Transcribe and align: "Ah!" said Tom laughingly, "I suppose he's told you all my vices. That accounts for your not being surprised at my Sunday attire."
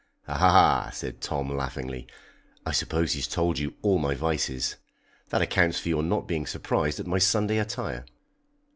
"Ah!" 0.27 0.89
said 0.91 1.21
Tom 1.21 1.55
laughingly, 1.55 2.07
"I 2.65 2.71
suppose 2.71 3.13
he's 3.13 3.27
told 3.27 3.59
you 3.59 3.75
all 3.83 3.99
my 3.99 4.15
vices. 4.15 4.77
That 5.29 5.43
accounts 5.43 5.79
for 5.79 5.89
your 5.89 6.01
not 6.01 6.27
being 6.27 6.47
surprised 6.47 6.99
at 6.99 7.05
my 7.05 7.19
Sunday 7.19 7.59
attire." 7.59 8.05